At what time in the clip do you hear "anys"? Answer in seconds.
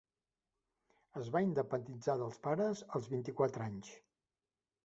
3.71-3.93